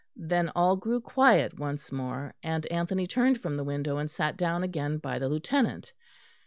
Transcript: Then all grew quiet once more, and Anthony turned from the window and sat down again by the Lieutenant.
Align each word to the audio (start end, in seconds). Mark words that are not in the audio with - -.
Then 0.15 0.49
all 0.55 0.77
grew 0.77 0.99
quiet 0.99 1.59
once 1.59 1.91
more, 1.91 2.33
and 2.41 2.65
Anthony 2.71 3.05
turned 3.05 3.39
from 3.39 3.55
the 3.55 3.63
window 3.63 3.97
and 3.99 4.09
sat 4.09 4.35
down 4.35 4.63
again 4.63 4.97
by 4.97 5.19
the 5.19 5.29
Lieutenant. 5.29 5.93